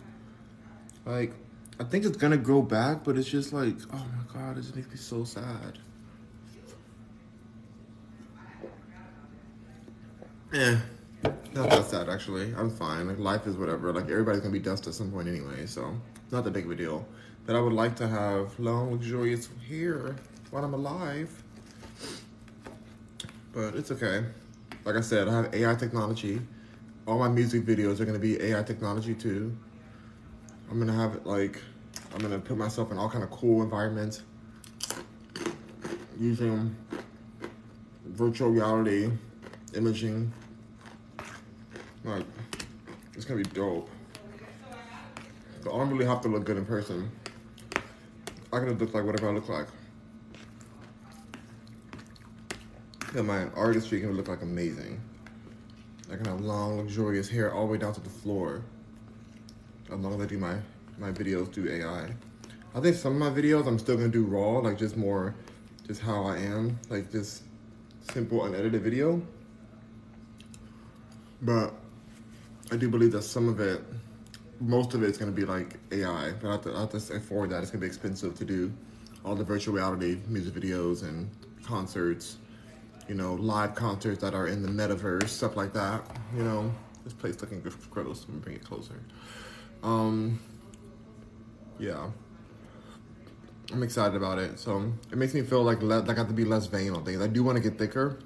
[1.06, 1.34] Like,
[1.80, 4.90] I think it's gonna grow back, but it's just like, oh my god, it makes
[4.90, 5.78] me so sad.
[10.52, 10.80] Yeah,
[11.54, 12.56] not that sad actually.
[12.56, 13.08] I'm fine.
[13.08, 13.94] Like life is whatever.
[13.94, 15.96] Like everybody's gonna be dust at some point anyway, so
[16.32, 17.08] not that big of a deal.
[17.46, 20.16] But I would like to have long, luxurious hair
[20.50, 21.30] while I'm alive.
[23.54, 24.26] But it's okay.
[24.86, 26.40] Like I said, I have AI technology.
[27.08, 29.58] All my music videos are gonna be AI technology too.
[30.70, 31.60] I'm gonna have it like
[32.14, 34.22] I'm gonna put myself in all kind of cool environments
[36.20, 36.76] using
[38.06, 39.10] virtual reality
[39.74, 40.32] imaging.
[42.04, 42.26] Like
[43.16, 43.90] it's gonna be dope.
[45.62, 47.10] I don't really have to look good in person.
[48.54, 49.68] I can look like whatever I look like.
[53.16, 55.02] And my artistry can look like amazing.
[56.12, 58.62] I can have long, luxurious hair all the way down to the floor.
[59.90, 60.58] As long as I do my,
[60.98, 62.10] my videos do AI.
[62.76, 65.34] I think some of my videos I'm still gonna do raw, like just more,
[65.88, 67.44] just how I am, like just
[68.12, 69.22] simple unedited video.
[71.42, 71.74] But
[72.70, 73.82] I do believe that some of it,
[74.60, 76.34] most of it's gonna be like AI.
[76.34, 78.44] But I have to, I have to say forward that it's gonna be expensive to
[78.44, 78.74] do
[79.24, 81.30] all the virtual reality music videos and
[81.64, 82.38] concerts,
[83.08, 86.06] you know, live concerts that are in the metaverse, stuff like that.
[86.36, 88.22] You know, this place looking Krittles.
[88.22, 89.00] Let me bring it closer.
[89.84, 90.40] Um,
[91.80, 92.10] yeah.
[93.72, 94.60] I'm excited about it.
[94.60, 97.04] So it makes me feel like le- like I have to be less vain on
[97.04, 97.22] things.
[97.22, 98.20] I do want to get thicker.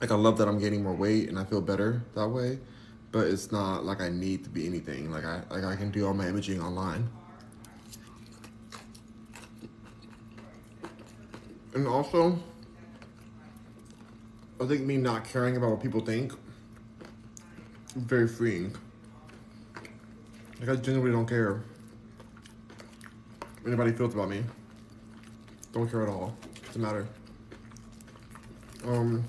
[0.00, 2.58] Like I love that I'm gaining more weight and I feel better that way.
[3.12, 5.10] But it's not like I need to be anything.
[5.10, 7.08] Like I like I can do all my imaging online.
[11.74, 12.38] And also,
[14.60, 16.32] I think me not caring about what people think
[17.96, 18.76] very freeing.
[20.60, 21.62] Like I genuinely don't care.
[23.66, 24.44] Anybody feels about me.
[25.72, 26.36] Don't care at all.
[26.66, 27.08] Doesn't matter.
[28.84, 29.24] Um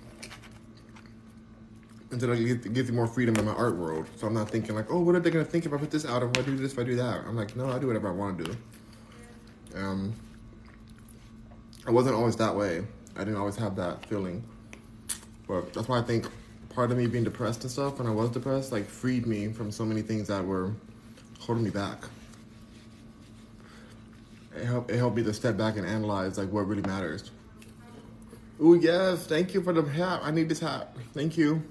[2.12, 4.08] and then it gives- you more freedom in my art world.
[4.18, 6.06] So I'm not thinking like, oh, what are they gonna think if I put this
[6.06, 6.24] out?
[6.24, 7.22] If I do this, if I do that?
[7.26, 8.58] I'm like, no, I do whatever I want to do.
[9.78, 10.14] Um,
[11.88, 12.86] I wasn't always that way.
[13.16, 14.44] I didn't always have that feeling.
[15.52, 16.30] But that's why I think
[16.70, 19.70] part of me being depressed and stuff when I was depressed, like freed me from
[19.70, 20.72] so many things that were
[21.42, 22.06] holding me back.
[24.56, 27.32] It helped it helped me to step back and analyze like what really matters.
[28.62, 30.22] Oh yes, thank you for the hat.
[30.24, 30.96] I need this hat.
[31.14, 31.62] Thank you.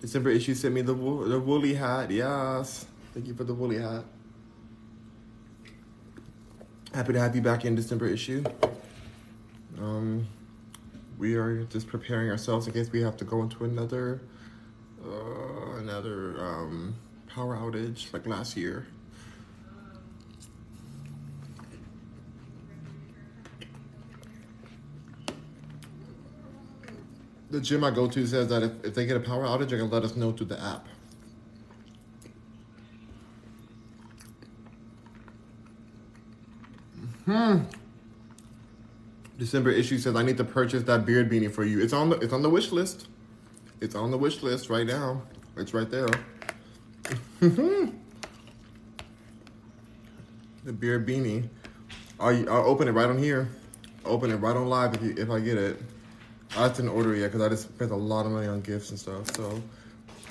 [0.00, 2.12] December issue sent me the wool, the woolly hat.
[2.12, 4.04] Yes, thank you for the woolly hat.
[6.94, 8.44] Happy to have you back in December issue.
[9.80, 10.28] Um,
[11.18, 14.20] we are just preparing ourselves in case we have to go into another,
[15.04, 16.94] uh, another um,
[17.26, 18.86] power outage like last year.
[27.50, 29.78] The gym I go to says that if, if they get a power outage, they
[29.78, 30.88] can let us know through the app.
[37.24, 37.62] Hmm.
[39.38, 41.80] December issue says I need to purchase that beard beanie for you.
[41.80, 43.08] It's on the it's on the wish list.
[43.80, 45.22] It's on the wish list right now.
[45.56, 46.08] It's right there.
[47.40, 47.92] the
[50.72, 51.48] beard beanie.
[52.18, 53.50] I'll, I'll open it right on here.
[54.06, 55.82] Open it right on live if you if I get it.
[56.56, 58.90] I didn't order it yet because I just spent a lot of money on gifts
[58.90, 59.34] and stuff.
[59.36, 59.62] So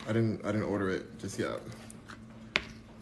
[0.10, 1.60] I didn't I didn't order it just yet.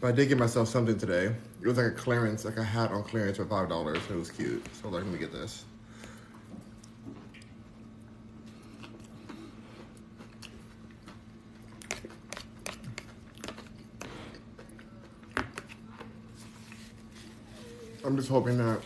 [0.00, 1.34] But I did get myself something today.
[1.62, 3.98] It was like a clearance, like a hat on clearance for five dollars.
[4.10, 4.62] It was cute.
[4.82, 5.64] So like, let me get this.
[18.04, 18.80] I'm just hoping that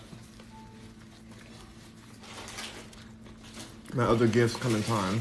[3.94, 5.20] my other gifts come in time.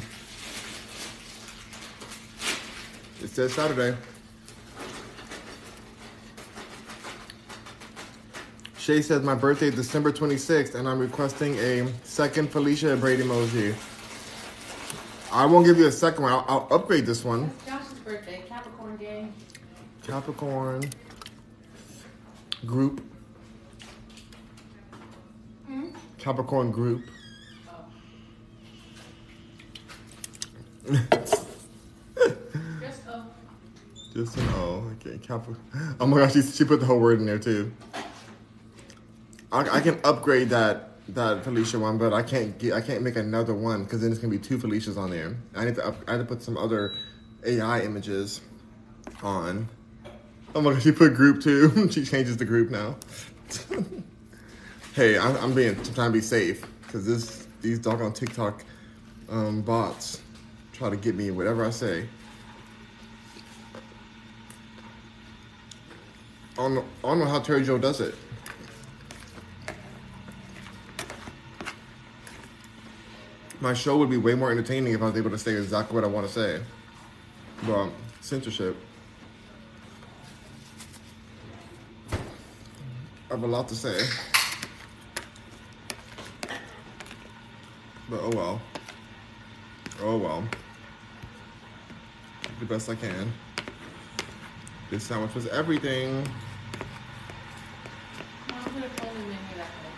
[3.23, 3.97] It says Saturday.
[8.77, 13.75] Shay says my birthday is December 26th, and I'm requesting a second Felicia Brady emoji.
[15.31, 16.31] I won't give you a second one.
[16.31, 17.51] I'll, I'll upgrade this one.
[17.65, 19.27] Josh's birthday, Capricorn Day.
[20.03, 20.83] Capricorn
[22.65, 23.01] group.
[26.27, 27.05] Capricorn group.
[30.85, 31.45] Just
[33.07, 33.25] oh.
[34.13, 34.91] Just an O.
[34.99, 35.95] Okay, Capricorn.
[36.01, 37.71] Oh my gosh, she, she put the whole word in there too.
[39.53, 43.15] I, I can upgrade that that Felicia one, but I can't get I can't make
[43.15, 45.33] another one because then it's gonna be two Felicias on there.
[45.55, 46.93] I need to up, I need to put some other
[47.45, 48.41] AI images
[49.23, 49.69] on.
[50.53, 51.89] Oh my gosh, she put group too.
[51.91, 52.97] she changes the group now.
[54.97, 58.63] hey, I'm, I'm being I'm trying to be safe because this these doggone TikTok
[59.29, 60.23] um, bots
[60.73, 62.09] try to get me whatever I say.
[66.53, 68.15] I don't know, I don't know how Terry Joe does it.
[73.61, 76.05] My show would be way more entertaining if I was able to say exactly what
[76.05, 76.59] I want to say.
[77.67, 77.91] But
[78.21, 78.75] censorship.
[82.11, 82.17] I
[83.29, 84.01] have a lot to say.
[88.09, 88.61] But oh well.
[90.01, 90.43] Oh well.
[92.59, 93.33] The best I can.
[94.89, 96.13] This sandwich was everything.
[98.49, 99.91] Mom could have told me maybe that way.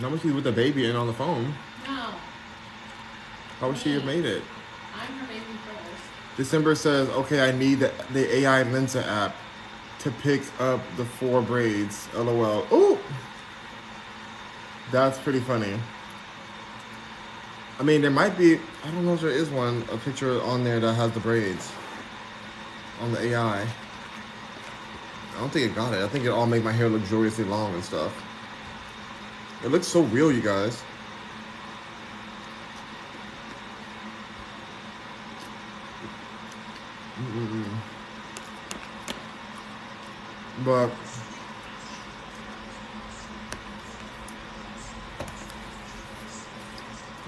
[0.00, 1.54] Not much with the baby and on the phone.
[1.86, 2.14] No,
[3.58, 4.42] How would she have made it?
[4.98, 6.36] I'm her baby first.
[6.38, 9.36] December says, okay, I need the, the AI Lensa app
[9.98, 12.08] to pick up the four braids.
[12.14, 12.66] LOL.
[12.72, 12.98] Ooh!
[14.90, 15.78] That's pretty funny.
[17.80, 20.64] I mean, there might be, I don't know if there is one, a picture on
[20.64, 21.72] there that has the braids
[23.00, 23.62] on the AI.
[23.62, 26.02] I don't think it got it.
[26.02, 28.12] I think it all made my hair luxuriously long and stuff.
[29.64, 30.82] It looks so real, you guys.
[37.18, 37.64] Mm-mm.
[40.66, 40.90] But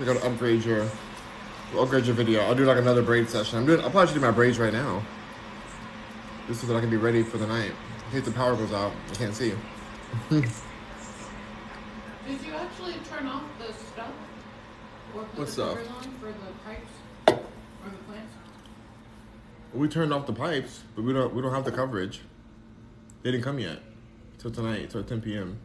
[0.03, 0.89] you gotta upgrade your
[1.79, 2.41] upgrade your video.
[2.43, 3.59] I'll do like another braid session.
[3.59, 5.03] I'm doing I'll probably do my braids right now.
[6.49, 7.71] Just so that I can be ready for the night.
[8.07, 9.53] In case the power goes out, I can't see.
[10.31, 10.43] Did
[12.45, 14.11] you actually turn off the stuff?
[15.15, 15.77] Or put What the stuff?
[15.77, 16.33] covers on for the
[16.65, 16.91] pipes?
[17.29, 18.35] Or the plants?
[19.73, 22.23] We turned off the pipes, but we don't we don't have the coverage.
[23.23, 23.79] They didn't come yet.
[24.39, 25.61] Till tonight, till 10 p.m.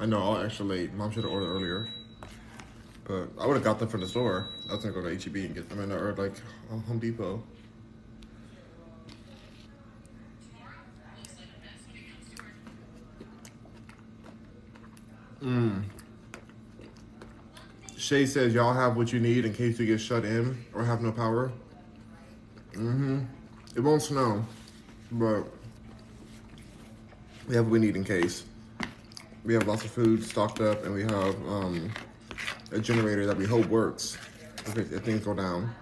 [0.00, 0.92] I know, I'll extra late.
[0.92, 1.88] Mom should have ordered earlier.
[3.04, 4.48] But I would have got them from the store.
[4.68, 6.32] I was gonna go to HEB and get them in or like
[6.70, 7.42] Home Depot.
[15.42, 15.84] Mm.
[17.98, 21.02] Shay says y'all have what you need in case you get shut in or have
[21.02, 21.52] no power.
[22.72, 23.20] Mm-hmm.
[23.76, 24.44] It won't snow,
[25.12, 25.44] but
[27.46, 28.44] we have what we need in case.
[29.44, 31.90] We have lots of food stocked up, and we have um,
[32.74, 34.18] a generator that we hope works
[34.66, 35.72] if, if things go down.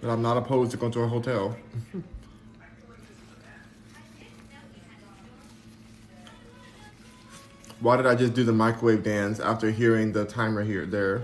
[0.00, 1.56] But I'm not opposed to going to a hotel.
[7.80, 11.22] Why did I just do the microwave dance after hearing the timer here there?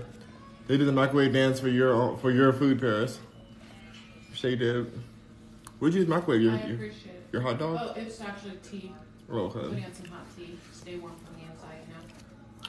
[0.67, 3.19] They did the microwave dance for your for your food, Paris.
[4.33, 4.89] Shay did.
[5.79, 6.41] Where'd you use microwave?
[6.41, 6.89] Your, your,
[7.33, 7.77] your hot dog?
[7.81, 8.93] Oh, it's actually tea.
[9.29, 9.83] Oh, Putting okay.
[9.83, 10.57] on some hot tea.
[10.71, 11.54] Stay warm from the inside, you know?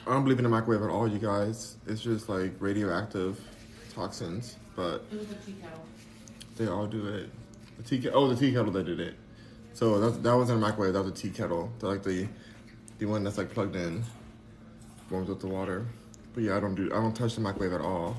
[0.07, 1.75] I don't believe in the microwave at all, you guys.
[1.85, 3.39] It's just like radioactive
[3.93, 5.79] toxins, but It was a tea kettle.
[6.55, 7.29] they all do it.
[7.77, 9.15] The tea ke- oh, the tea kettle that did it.
[9.73, 10.93] So that that wasn't a microwave.
[10.93, 11.71] That was a tea kettle.
[11.79, 12.27] They're like the
[12.99, 14.03] the one that's like plugged in,
[15.09, 15.85] warms up the water.
[16.33, 18.17] But yeah, I don't do I don't touch the microwave at all.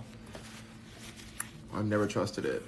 [1.74, 2.62] I never trusted it.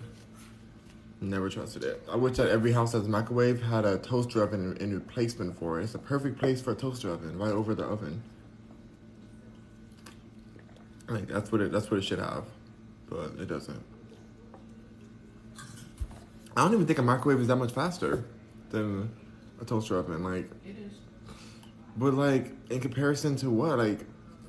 [1.21, 2.03] Never trusted it.
[2.11, 5.59] I wish that every house that's a microwave had a toaster oven in, in replacement
[5.59, 5.85] for it.
[5.85, 8.23] It's a perfect place for a toaster oven, right over the oven.
[11.11, 12.45] Like that's what it that's what it should have,
[13.09, 13.83] but it doesn't.
[16.57, 18.25] I don't even think a microwave is that much faster
[18.71, 19.11] than
[19.61, 20.23] a toaster oven.
[20.23, 20.93] Like, It is.
[21.97, 23.79] but like in comparison to what?
[23.79, 24.01] Like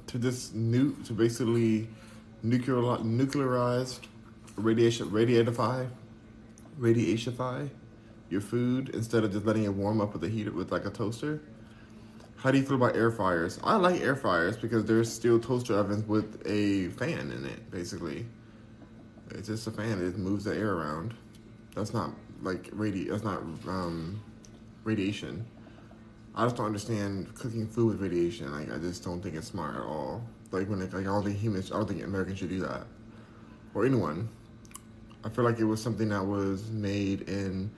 [0.08, 1.88] to this new to basically
[2.44, 4.00] nuclear nuclearized
[4.56, 5.88] radiation radiatify
[6.80, 7.70] radiationify
[8.30, 10.90] your food instead of just letting it warm up with a heater with like a
[10.90, 11.42] toaster.
[12.42, 13.60] How do you feel about air fryers?
[13.64, 18.26] I like air fryers because they're still toaster ovens with a fan in it, basically.
[19.30, 20.04] It's just a fan.
[20.04, 21.14] It moves the air around.
[21.76, 22.10] That's not
[22.42, 23.12] like radi.
[23.12, 24.20] That's not um,
[24.84, 25.46] radiation.
[26.34, 28.52] I just don't understand cooking food with radiation.
[28.52, 30.24] Like I just don't think it's smart at all.
[30.50, 32.88] Like when it, like I don't think humans, I don't think Americans should do that,
[33.76, 34.28] or anyone.
[35.24, 37.70] I feel like it was something that was made in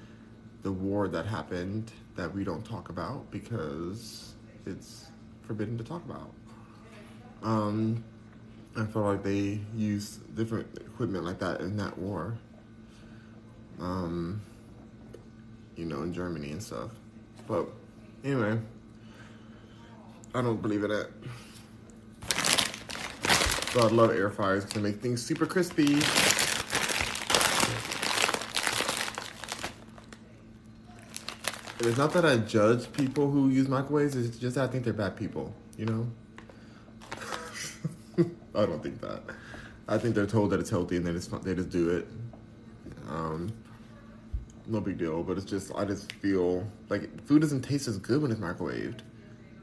[0.62, 4.33] the war that happened that we don't talk about because
[4.66, 5.08] it's
[5.46, 6.32] forbidden to talk about.
[7.42, 8.04] Um,
[8.76, 12.38] I feel like they used different equipment like that in that war.
[13.80, 14.42] Um,
[15.76, 16.92] you know, in Germany and stuff.
[17.48, 17.68] But
[18.24, 18.60] anyway,
[20.34, 21.12] I don't believe in it.
[23.74, 26.00] So I love air fryers to make things super crispy.
[31.86, 34.94] It's not that I judge people who use microwaves, it's just that I think they're
[34.94, 36.08] bad people, you know?
[38.56, 39.24] I don't think that.
[39.88, 42.08] I think they're told that it's healthy and they just they just do it.
[43.10, 43.52] Um,
[44.66, 48.22] no big deal, but it's just I just feel like food doesn't taste as good
[48.22, 49.00] when it's microwaved.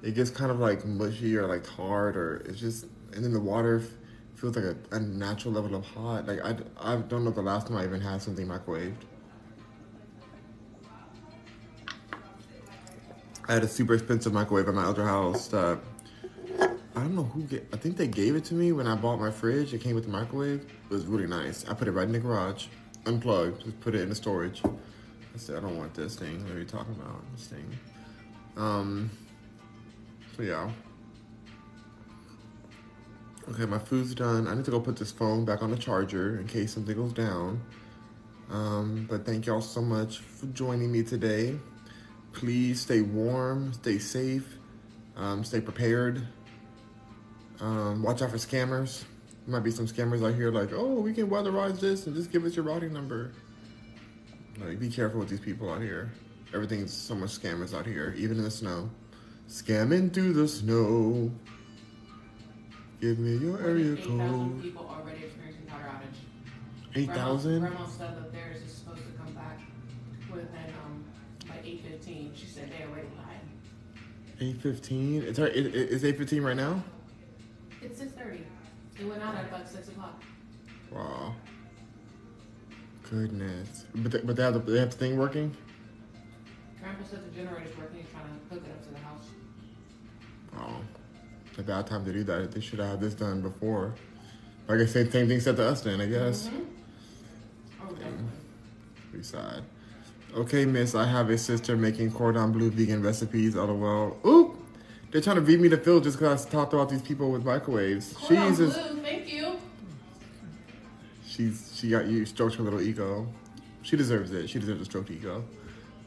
[0.03, 3.41] It gets kind of like mushy or like hard or it's just and then the
[3.41, 3.83] water
[4.35, 6.27] feels like a, a natural level of hot.
[6.27, 9.05] Like I, I don't know the last time I even had something microwaved.
[13.51, 15.81] I had a super expensive microwave at my other house that
[16.61, 17.67] I don't know who get.
[17.73, 19.75] I think they gave it to me when I bought my fridge.
[19.75, 20.61] It came with the microwave.
[20.63, 21.69] It was really nice.
[21.69, 22.67] I put it right in the garage,
[23.07, 24.63] unplugged, just put it in the storage.
[24.65, 26.45] I said I don't want this thing.
[26.45, 27.25] What are you talking about?
[27.35, 27.77] This thing.
[28.57, 29.11] Um.
[30.37, 30.71] So yeah.
[33.49, 34.47] Okay, my food's done.
[34.47, 37.13] I need to go put this phone back on the charger in case something goes
[37.13, 37.61] down.
[38.49, 41.59] Um, but thank y'all so much for joining me today.
[42.33, 44.59] Please stay warm, stay safe,
[45.17, 46.27] um, stay prepared.
[47.61, 49.05] Um, watch out for scammers.
[49.47, 52.31] There might be some scammers out here like, oh, we can weatherize this and just
[52.31, 53.33] give us your routing number.
[54.59, 56.13] Like, be careful with these people out here.
[56.55, 58.91] Everything's so much scammers out here, even in the snow.
[59.49, 61.31] Scamming through the snow.
[63.01, 64.63] Give me your area code.
[64.63, 66.97] people already experiencing power outage.
[66.97, 67.61] Eight thousand.
[67.61, 69.59] Grandma said that theirs is supposed to come back
[70.31, 71.05] within, um,
[71.49, 72.33] by eight fifteen.
[72.35, 73.41] She said they already lied.
[74.41, 75.23] Eight fifteen.
[75.23, 76.83] It's it, it, it's eight fifteen right now.
[77.83, 78.45] It's six thirty.
[78.99, 80.23] It went out at about six o'clock.
[80.93, 81.35] Wow.
[83.09, 83.87] Goodness.
[83.95, 85.57] But they, but they have the they have the thing working.
[86.81, 87.99] Grandpa said the generator's working.
[88.01, 89.27] He's trying to hook it up to the house.
[90.57, 90.81] Oh,
[91.59, 92.53] a bad time to do that.
[92.53, 93.95] They should have this done before.
[94.67, 96.01] Like I said, same thing said to us then.
[96.01, 96.49] I guess.
[96.49, 96.67] Mhm.
[97.83, 98.25] Oh, definitely.
[99.11, 99.63] Pretty sad.
[100.35, 103.57] Okay, Miss, I have a sister making cordon bleu vegan recipes.
[103.57, 104.17] LOL.
[104.25, 104.57] Oop!
[105.11, 107.45] They're trying to read me the Phil just because I talked about these people with
[107.45, 108.13] microwaves.
[108.13, 108.77] Cordon Jesus.
[108.77, 109.59] bleu, thank you.
[111.27, 113.27] She's she got you stroked her little ego.
[113.83, 114.49] She deserves it.
[114.49, 115.45] She deserves a stroked ego.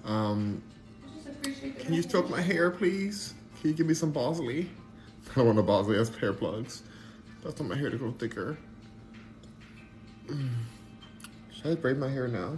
[0.05, 0.63] Um,
[1.03, 3.33] I just appreciate the can you stroke my hair, please?
[3.59, 4.69] Can you give me some Bosley?
[5.31, 5.97] I don't want no Bosley.
[5.97, 6.83] That's hair plugs.
[7.43, 8.57] That's not my hair to grow thicker.
[10.29, 12.57] Should I braid my hair now?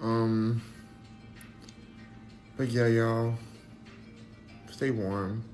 [0.00, 0.62] Um.
[2.56, 3.34] But yeah, y'all.
[4.70, 5.44] Stay warm.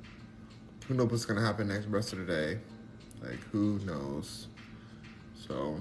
[0.86, 2.59] Who knows what's gonna happen next rest of the day?
[3.20, 4.49] Like who knows?
[5.34, 5.80] So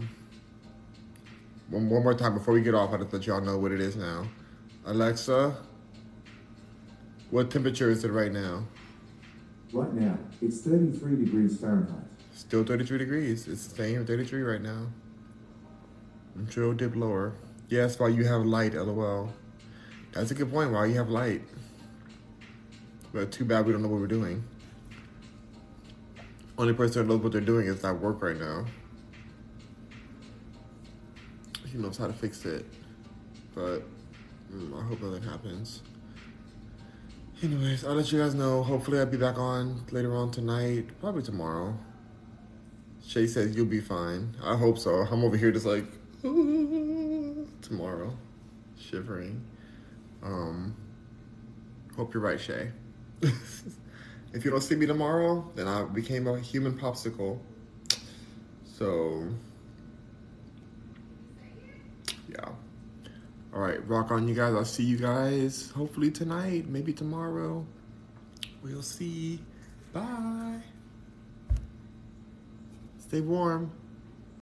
[1.70, 3.82] one, one more time before we get off, I just let y'all know what it
[3.82, 4.26] is now.
[4.86, 5.56] Alexa,
[7.32, 8.66] what temperature is it right now?
[9.74, 12.04] Right now, it's 33 degrees Fahrenheit.
[12.34, 13.48] Still 33 degrees.
[13.48, 14.88] It's the same 33 right now.
[16.36, 17.34] I'm sure it'll dip lower.
[17.70, 19.34] Yes, while you have light, lol.
[20.12, 21.42] That's a good point, while you have light.
[23.12, 24.44] But too bad we don't know what we're doing.
[26.58, 28.66] Only person that knows what they're doing is at work right now.
[31.72, 32.66] He knows how to fix it.
[33.54, 33.82] But
[34.54, 35.82] mm, I hope nothing happens.
[37.44, 38.64] Anyways, I'll let you guys know.
[38.64, 41.78] Hopefully, I'll be back on later on tonight, probably tomorrow.
[43.06, 44.36] Shay says you'll be fine.
[44.44, 44.92] I hope so.
[44.92, 45.86] I'm over here just like
[47.68, 48.16] tomorrow,
[48.78, 49.44] shivering.
[50.24, 50.76] Um,
[51.96, 52.72] hope you're right, Shay.
[53.22, 57.40] if you don't see me tomorrow, then I became a human popsicle.
[58.66, 59.28] So,
[62.30, 62.50] yeah.
[63.54, 64.54] All right, rock on, you guys.
[64.54, 67.66] I'll see you guys hopefully tonight, maybe tomorrow.
[68.62, 69.40] We'll see.
[69.94, 70.60] Bye.
[73.00, 73.72] Stay warm.